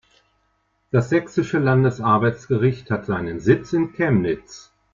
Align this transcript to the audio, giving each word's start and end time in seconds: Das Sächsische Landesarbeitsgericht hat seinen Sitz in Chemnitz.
Das 0.89 1.09
Sächsische 1.11 1.59
Landesarbeitsgericht 1.59 2.89
hat 2.89 3.05
seinen 3.05 3.39
Sitz 3.39 3.71
in 3.71 3.93
Chemnitz. 3.93 4.73